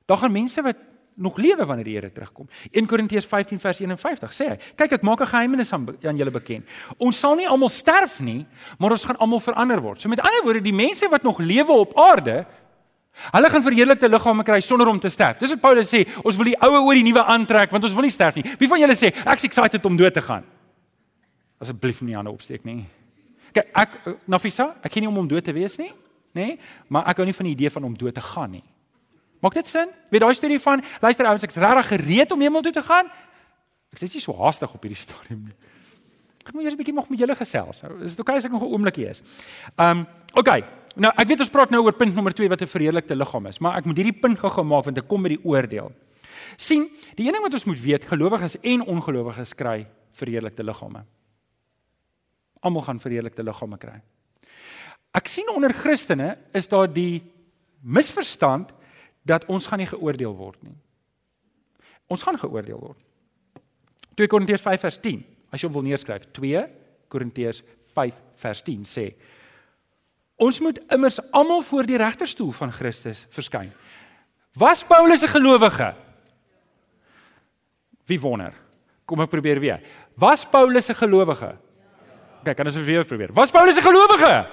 [0.07, 0.77] Daar gaan mense wat
[1.17, 2.47] nog lewe wanneer die Here terugkom.
[2.71, 6.31] 1 Korintiërs 15 vers 51 sê hy: "Kyk, ek maak 'n geheimnis aan, aan julle
[6.31, 6.65] bekend.
[6.97, 8.45] Ons sal nie almal sterf nie,
[8.77, 11.71] maar ons gaan almal verander word." So met ander woorde, die mense wat nog lewe
[11.71, 12.45] op aarde,
[13.33, 15.39] Hulle gaan verheerlikte liggame kry sonder om te sterf.
[15.41, 18.05] Dis wat Paulus sê, ons wil die ou oor die nuwe aantrek want ons wil
[18.05, 18.45] nie sterf nie.
[18.59, 20.45] Wie van julle sê ek's excited om dood te gaan?
[21.57, 22.85] Asseblief nie hande opsteek nie.
[23.55, 23.97] Kyk, ek
[24.29, 25.89] Nafisa, ek ken nie om om dood te wees nie,
[26.37, 26.59] nê?
[26.93, 28.63] Maar ek hou nie van die idee van om dood te gaan nie.
[29.39, 29.89] Maak dit sin?
[30.09, 33.11] Weet daai storie van luister ouens, ek's regtig gereed om hemel toe te gaan.
[33.93, 35.55] Ek sê jy so haastig op hierdie stadium nie.
[36.47, 37.83] Ek moet eers 'n bietjie nog met julle gesels.
[38.01, 39.21] Is dit oukei okay as ek nog 'n oombliekie is?
[39.77, 40.63] Um, oukei.
[40.63, 40.77] Okay.
[40.97, 43.59] Nou, ek weet ons praat nou oor punt nommer 2 wat 'n verheerlikte liggaam is,
[43.59, 45.91] maar ek moet hierdie punt gou gemaak want ek kom by die oordeel.
[46.57, 51.05] sien, die een ding wat ons moet weet, gelowiges en ongelowiges kry verheerlikte liggame.
[52.61, 54.01] Almal gaan verheerlikte liggame kry.
[55.13, 57.21] Ek sien onder Christene is daar die
[57.83, 58.73] misverstand
[59.27, 60.75] dat ons gaan nie geoordeel word nie.
[62.07, 62.99] Ons gaan geoordeel word.
[64.17, 65.23] 2 Korintiërs 5 vers 10.
[65.53, 66.63] As jy wil neerskryf, 2
[67.11, 67.61] Korintiërs
[67.95, 69.11] 5 vers 10 sê
[70.37, 73.71] Ons moet immers almal voor die regterstoel van Christus verskyn.
[74.53, 75.95] Was Paulus 'n gelowige?
[78.05, 78.53] Wie wonder?
[79.05, 79.81] Kom ek probeer weer.
[80.15, 81.57] Was Paulus 'n gelowige?
[82.43, 83.33] Kyk, kan ons weer probeer.
[83.33, 84.47] Was Paulus 'n gelowige?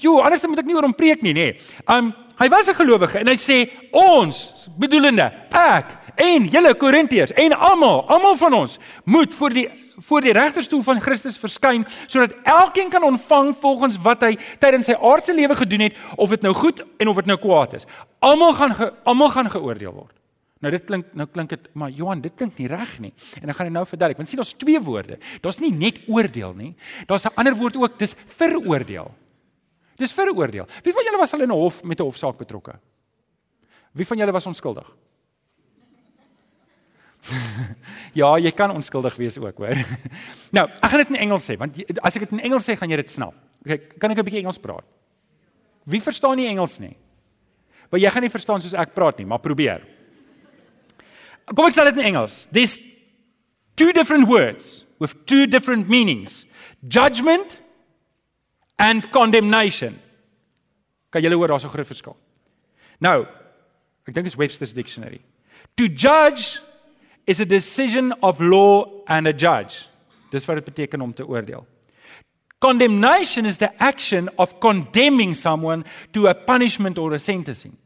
[0.00, 1.60] Jo, anders moet ek nie oor hom preek nie, nê.
[1.86, 7.52] Um hy was 'n gelowige en hy sê ons, bedoelende ek en julle Korintiërs en
[7.52, 12.90] almal, almal van ons moet voor die voor die regterstoel van Christus verskyn sodat elkeen
[12.90, 16.84] kan ontvang volgens wat hy tydens sy aardse lewe gedoen het of dit nou goed
[16.98, 17.86] en of dit nou kwaad is.
[18.18, 20.14] Almal gaan almal gaan geoordeel word.
[20.64, 23.12] Nou dit klink nou klink dit maar Johan dit klink nie reg nie.
[23.40, 24.16] En dan gaan ek nou verduidelik.
[24.22, 25.18] Want sien daar's twee woorde.
[25.44, 26.74] Daar's nie net oordeel nie.
[27.06, 29.10] Daar's 'n ander woord ook, dis veroordeel.
[29.96, 30.66] Dis veroordeel.
[30.82, 32.78] Wie van julle was al in 'n hof met 'n hofsaak betrokke?
[33.92, 34.96] Wie van julle was onskuldig?
[38.20, 39.76] ja, jy kan onskuldig wees ook, hoor.
[40.56, 42.90] nou, ek gaan dit in Engels sê, want as ek dit in Engels sê, gaan
[42.90, 43.34] jy dit snap.
[43.64, 44.84] Okay, kan ek 'n bietjie Engels praat?
[45.84, 46.96] Wie verstaan nie Engels nie?
[47.90, 49.84] Want jy gaan nie verstaan soos ek praat nie, maar probeer.
[51.54, 52.48] Kom ek sê dit in Engels.
[52.50, 52.78] There's
[53.76, 56.46] two different words with two different meanings.
[56.88, 57.60] Judgment
[58.76, 60.00] and condemnation.
[61.10, 62.16] Kan julle hoor daar's 'n groot verskil.
[62.98, 63.26] Nou,
[64.06, 65.20] ek dink is Webster's dictionary.
[65.76, 66.60] To judge
[67.26, 69.88] is a decision of law and a judge.
[70.30, 71.66] Dis wat dit beteken om te oordeel.
[72.58, 77.76] Condemnation is the action of condemning someone to a punishment or a sentencing.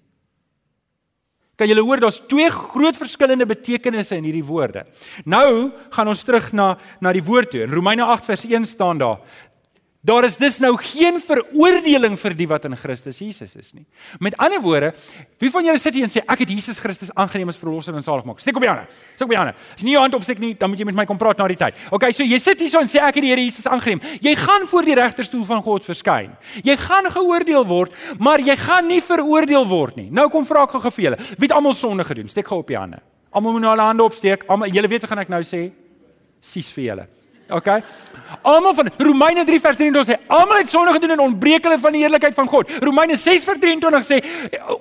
[1.59, 4.85] Kan julle hoor daar's twee groot verskillende betekenisse in hierdie woorde.
[5.27, 7.65] Nou gaan ons terug na na die woord toe.
[7.65, 9.19] In Romeine 8 vers 1 staan daar
[10.09, 13.85] Daar is dus nou geen veroordeling vir die wat in Christus Jesus is nie.
[14.25, 14.95] Met ander woorde,
[15.43, 18.07] wie van julle sit hier en sê ek het Jesus Christus aangeneem as verlosser en
[18.07, 18.41] saligmaker?
[18.41, 18.87] Steek op die hande.
[19.19, 19.53] Steek op die hande.
[19.75, 21.49] As jy nie jou hand opsteek nie, dan moet jy met my kom praat na
[21.53, 21.77] die tyd.
[21.93, 24.01] Okay, so jy sit hier so en sê ek het die Here Jesus aangeneem.
[24.25, 26.33] Jy gaan voor die regterstoel van God verskyn.
[26.65, 30.09] Jy gaan geoordeel word, maar jy gaan nie veroordeel word nie.
[30.09, 31.21] Nou kom vra ek gou vir julle.
[31.37, 32.33] Wie het almal sonde gedoen?
[32.33, 33.03] Steek gou op die hande.
[33.29, 34.49] Almal moet nou hulle hande opsteek.
[34.49, 35.67] Almal, julle weet wat gaan ek nou sê?
[36.41, 37.09] Sis vir julle.
[37.49, 37.83] Okay?
[38.43, 41.95] Almal van Romeine 3 vers 23 sê almal het sonde gedoen en ontbreek hulle van
[41.97, 42.69] die heerlikheid van God.
[42.85, 44.19] Romeine 6 vers 23 sê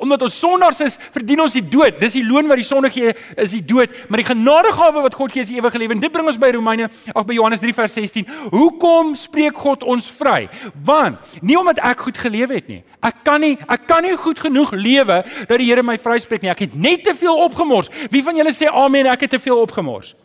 [0.03, 1.95] omdat ons sondaars is, verdien ons die dood.
[2.01, 5.32] Dis die loon wat die sonde gee, is die dood, maar die genadegawe wat God
[5.32, 5.95] gee is ewige lewe.
[5.95, 8.27] En dit bring ons by Romeine ag by Johannes 3 vers 16.
[8.51, 10.49] Hoekom spreek God ons vry?
[10.84, 12.82] Want nie omdat ek goed gelewe het nie.
[12.99, 16.51] Ek kan nie ek kan nie goed genoeg lewe dat die Here my vryspreek nie.
[16.51, 17.88] Ek het net te veel opgemors.
[18.12, 20.17] Wie van julle sê amen, ek het te veel opgemors?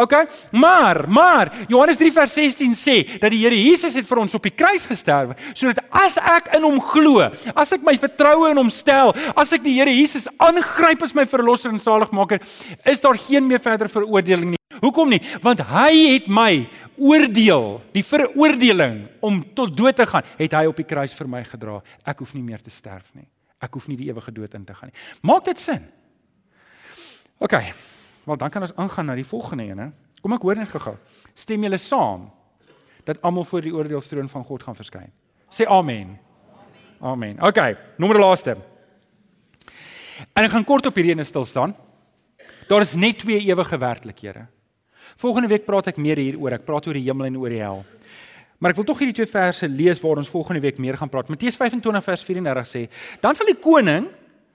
[0.00, 0.14] OK?
[0.50, 4.46] Maar, maar Johannes 3 vers 16 sê dat die Here Jesus het vir ons op
[4.46, 8.72] die kruis gesterf sodat as ek in hom glo, as ek my vertroue in hom
[8.72, 12.42] stel, as ek die Here Jesus aangryp as my verlosser en saligmaker,
[12.84, 14.60] is daar geen meer verdere veroordeling nie.
[14.82, 15.20] Hoekom nie?
[15.42, 16.64] Want hy het my
[17.00, 21.44] oordeel, die veroordeling om tot dood te gaan, het hy op die kruis vir my
[21.46, 21.78] gedra.
[22.04, 23.26] Ek hoef nie meer te sterf nie.
[23.64, 25.04] Ek hoef nie die ewige dood in te gaan nie.
[25.24, 25.86] Maak dit sin?
[27.40, 27.56] OK.
[28.24, 29.88] Wel dan kan ons aangaan na die volgende een, hè.
[30.24, 30.94] Kom ek hoor net gou-gou.
[31.36, 32.30] Stem julle saam
[33.04, 35.10] dat almal voor die oordeelstroon van God gaan verskyn?
[35.52, 36.14] Sê amen.
[37.04, 37.36] Amen.
[37.44, 37.60] OK,
[38.00, 38.56] nommer laaste.
[40.32, 41.74] En ek gaan kort op hierdie ene stil staan.
[42.70, 44.46] Daar is net twee ewige werklikhede.
[45.20, 46.56] Volgende week praat ek meer hieroor.
[46.56, 47.84] Ek praat oor die hemel en oor die hel.
[48.58, 51.28] Maar ek wil tog hierdie twee verse lees waar ons volgende week meer gaan praat.
[51.28, 52.82] Matteus 25 vers 34 sê:
[53.20, 54.08] "Dan sal die koning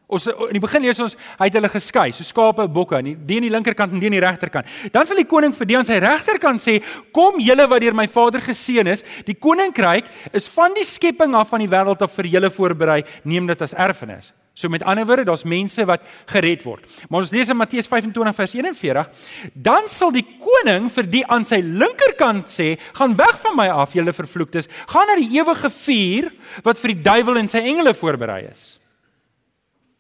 [0.09, 3.13] Ons in die begin lees ons hy het hulle geskei, so skape en bokke, nie
[3.13, 4.71] die aan die linkerkant en die aan die regterkant.
[4.93, 6.79] Dan sal die koning vir die aan sy regterkant sê:
[7.13, 11.49] "Kom julle wat deur my Vader geseën is, die koninkryk is van die skepping af
[11.53, 15.23] van die wêreld af vir julle voorberei, neem dit as erfenis." So met ander woorde,
[15.23, 16.89] daar's mense wat gered word.
[17.07, 19.09] Maar ons lees in Matteus 25 vers 41,
[19.53, 23.93] dan sal die koning vir die aan sy linkerkant sê: "Gaan weg van my af,
[23.93, 28.49] julle vervloektes, gaan na die ewige vuur wat vir die duiwel en sy engele voorberei
[28.49, 28.78] is."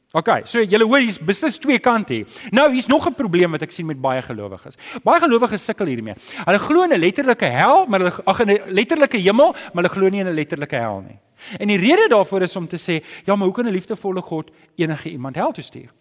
[0.09, 2.37] OK, so julle hoor hier's beslis twee kante hier.
[2.49, 4.75] Nou hier's nog 'n probleem wat ek sien met baie gelowiges.
[5.03, 6.15] Baie gelowiges sukkel hiermee.
[6.45, 9.89] Hulle glo in 'n letterlike hel, maar hulle ag in 'n letterlike hemel, maar hulle
[9.89, 11.19] glo nie in 'n letterlike hel nie.
[11.59, 14.49] En die rede daarvoor is om te sê, ja, maar hoe kan 'n liefdevolle God
[14.75, 15.93] enige iemand hel toe stuur?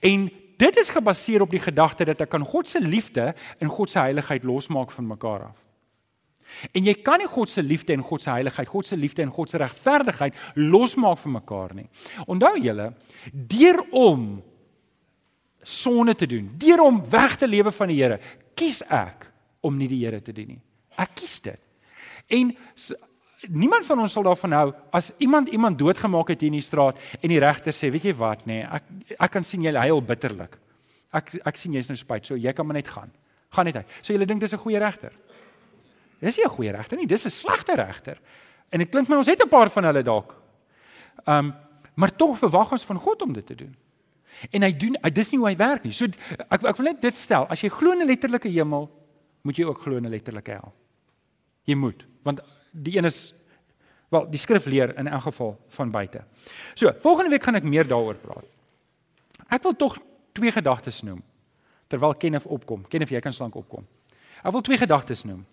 [0.00, 3.90] En dit is gebaseer op die gedagte dat ek kan God se liefde en God
[3.90, 5.56] se heiligheid losmaak van mekaar af.
[6.72, 9.32] En jy kan nie God se liefde en God se heiligheid, God se liefde en
[9.34, 11.88] God se regverdigheid losmaak van mekaar nie.
[12.26, 12.92] Onthou julle,
[13.32, 14.26] deur om
[15.62, 18.18] sonde te doen, deur om weg te lewe van die Here,
[18.58, 19.30] kies ek
[19.62, 20.60] om nie die Here te dien nie.
[21.00, 21.60] Ek kies dit.
[22.32, 22.52] En
[23.48, 26.98] niemand van ons sal daarvan hou as iemand iemand doodgemaak het hier in die straat
[27.20, 30.02] en die regter sê, weet jy wat, nê, nee, ek ek kan sien jy huil
[30.06, 30.58] bitterlik.
[31.12, 33.10] Ek ek sien jy's nou spyt, so jy kan maar net gaan.
[33.52, 33.84] Gaan net hy.
[34.00, 35.12] So julle dink dis 'n goeie regter?
[36.22, 38.18] Dis nie 'n goeie regter nie, dis 'n slegte regter.
[38.70, 40.36] En dit klink my ons het 'n paar van hulle dalk.
[41.26, 41.54] Um
[41.94, 43.76] maar tog verwag ons van God om dit te doen.
[44.50, 45.92] En hy doen dis nie hoe hy werk nie.
[45.92, 46.04] So
[46.48, 48.90] ek ek wil net dit stel, as jy glo in 'n letterlike hemel,
[49.42, 50.72] moet jy ook glo in 'n letterlike hel.
[51.64, 52.40] Jy moet, want
[52.72, 53.34] die een is
[54.08, 56.24] wel die skrif leer in elk geval van buite.
[56.74, 58.44] So, volgende week gaan ek meer daaroor praat.
[59.48, 59.98] Ek wil tog
[60.32, 61.22] twee gedagtes noem
[61.92, 62.86] terwyl Kenneth opkom.
[62.88, 63.86] Kenneth, jy kan slank opkom.
[64.42, 65.44] Ek wil twee gedagtes noem.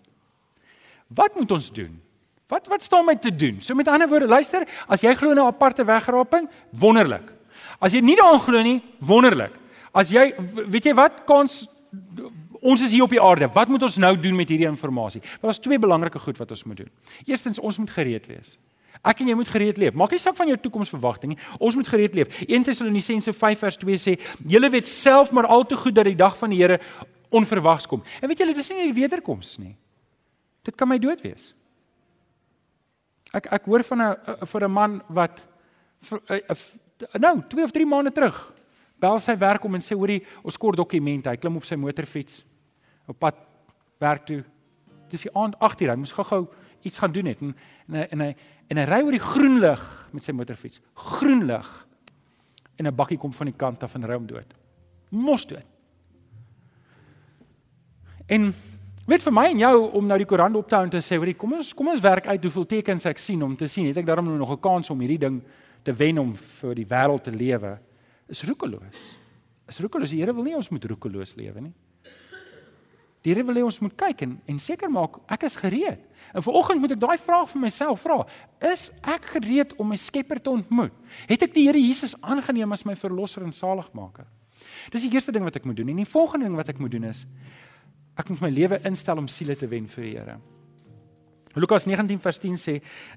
[1.14, 1.98] Wat moet ons doen?
[2.50, 3.60] Wat wat staan my te doen?
[3.60, 7.32] So met ander woorde, luister, as jy glo in 'n aparte wegraping, wonderlik.
[7.78, 9.52] As jy nie daaraan glo nie, wonderlik.
[9.92, 10.34] As jy
[10.68, 11.66] weet jy wat kans
[12.60, 13.48] ons is hier op die aarde.
[13.52, 15.22] Wat moet ons nou doen met hierdie inligting?
[15.40, 16.90] Daar is twee belangrike goed wat ons moet doen.
[17.24, 18.58] Eerstens, ons moet gereed wees.
[19.00, 19.94] Ek en jy moet gereed leef.
[19.96, 21.38] Maak nie saak van jou toekomsverwagting nie.
[21.58, 22.42] Ons moet gereed leef.
[22.44, 26.14] 1 Tessalonisense 5 vers 2 sê: "Julle weet self maar al te goed dat die
[26.14, 26.80] dag van die Here
[27.30, 29.76] onverwags kom." En weet julle, dis nie die wederkoms nie.
[30.62, 31.54] Dit kan my dood wees.
[33.32, 35.46] Ek ek hoor van 'n vir 'n man wat
[37.18, 38.52] nou 2 of 3 maande terug
[39.00, 41.30] bel sy werk om en sê hoorie ons kort dokumente.
[41.30, 42.44] Hy klim op sy motorfiets
[43.10, 43.36] op pad
[43.98, 44.44] werk toe.
[45.10, 45.90] Dis die aand 8:00.
[45.90, 46.46] Hy moes gou-gou
[46.82, 47.54] iets gaan doen het en
[47.88, 48.36] en hy en hy,
[48.68, 50.80] en hy ry oor die groen lig met sy motorfiets.
[50.94, 51.86] Groen lig.
[52.76, 54.54] En 'n bakkie kom van die kant af en ry hom dood.
[55.10, 55.66] Mos dood.
[58.28, 58.54] En
[59.10, 61.16] Weet vir my en jou om nou die koerant op te hou en te sê,
[61.18, 63.96] "Hoerie, kom ons kom ons werk uit hoeveel tekens ek sien om te sien, het
[63.96, 65.42] ek daarom nou nog 'n kans om hierdie ding
[65.82, 67.78] te wen om vir die wêreld te lewe?"
[68.28, 69.16] Is roekeloos.
[69.68, 70.10] Is roekeloos.
[70.10, 71.72] Die Here wil nie ons moet roekeloos lewe nie.
[73.22, 75.98] Die Here wil hê ons moet kyk en en seker maak ek is gereed.
[76.32, 78.26] En vanoggend moet ek daai vraag vir myself vra:
[78.60, 80.92] Is ek gereed om my Skepper te ontmoet?
[81.26, 84.26] Het ek die Here Jesus aangeneem as my verlosser en saligmaker?
[84.90, 85.88] Dis die eerste ding wat ek moet doen.
[85.88, 87.26] En die volgende ding wat ek moet doen is
[88.20, 90.38] Ek moet my lewe instel om siele te wen vir die Here.
[91.58, 92.74] Lukas 19 vers 10 sê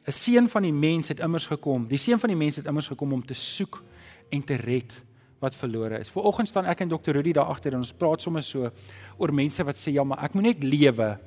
[0.08, 1.88] 'n seun van die mens het immers gekom.
[1.88, 3.84] Die seun van die mens het immers gekom om te soek
[4.32, 5.04] en te red
[5.40, 6.10] wat verlore is.
[6.10, 7.12] Vooroggend staan ek en Dr.
[7.12, 8.72] Rudy daar agter en ons praat sommer so
[9.18, 11.20] oor mense wat sê ja, maar ek moet net lewe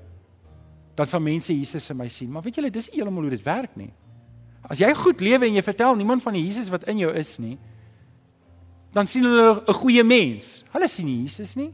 [0.96, 2.30] dan sal mense Jesus in my sien.
[2.32, 3.92] Maar weet julle, dis nie heeltemal hoe dit werk nie.
[4.64, 7.36] As jy goed lewe en jy vertel niemand van die Jesus wat in jou is
[7.38, 7.58] nie,
[8.96, 10.64] dan sien hulle 'n goeie mens.
[10.72, 11.72] Hulle sien nie Jesus nie.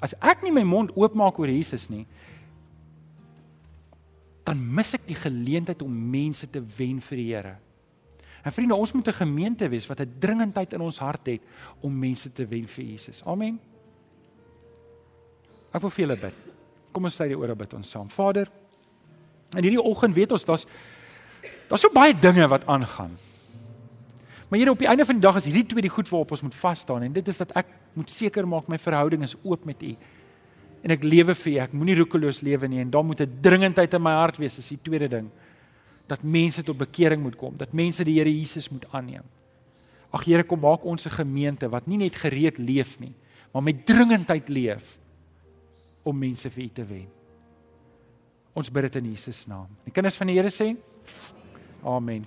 [0.00, 2.06] As ek nie my mond oopmaak oor Jesus nie,
[4.46, 7.56] dan mis ek die geleentheid om mense te wen vir die Here.
[8.46, 11.42] En vriende, ons moet 'n gemeente wees wat 'n dringendheid in ons hart het
[11.80, 13.22] om mense te wen vir Jesus.
[13.24, 13.58] Amen.
[15.72, 16.34] Ek wil vir julle bid.
[16.92, 18.08] Kom ons sê die ore bid ons saam.
[18.08, 18.48] Vader,
[19.56, 20.66] in hierdie oggend weet ons daar's
[21.68, 23.18] daar's so baie dinge wat aangaan.
[24.48, 26.42] Maar Here, op die einde van die dag is hierdie twee die goed waarop ons
[26.42, 27.66] moet vas staan en dit is dat ek
[27.98, 29.96] moet seker maak my verhouding is oop met U
[30.86, 31.56] en ek lewe vir U.
[31.64, 34.68] Ek moenie roekeloos lewe nie en daar moet 'n dringendheid in my hart wees, is
[34.68, 35.30] die tweede ding.
[36.06, 39.24] Dat mense tot bekering moet kom, dat mense die Here Jesus moet aanneem.
[40.12, 43.14] Ag Here, kom maak ons 'n gemeente wat nie net gereed leef nie,
[43.52, 44.98] maar met dringendheid leef
[46.04, 47.08] om mense vir U te wen.
[48.54, 49.66] Ons bid dit in Jesus naam.
[49.84, 50.76] Die kinders van die Here sê:
[51.82, 52.24] Amen.